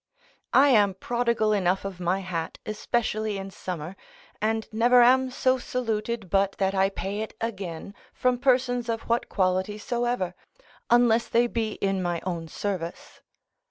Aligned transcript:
I 0.55 0.69
am 0.69 0.95
prodigal 0.95 1.53
enough 1.53 1.85
of 1.85 1.99
my 1.99 2.21
hat, 2.21 2.57
especially 2.65 3.37
in 3.37 3.51
summer, 3.51 3.95
and 4.41 4.67
never 4.73 5.03
am 5.03 5.29
so 5.29 5.59
saluted 5.59 6.31
but 6.31 6.53
that 6.53 6.73
I 6.73 6.89
pay 6.89 7.19
it 7.19 7.35
again 7.39 7.93
from 8.11 8.39
persons 8.39 8.89
of 8.89 9.01
what 9.03 9.29
quality 9.29 9.77
soever, 9.77 10.33
unless 10.89 11.27
they 11.27 11.45
be 11.45 11.73
in 11.73 12.01
my 12.01 12.19
own 12.25 12.47
service. 12.47 13.21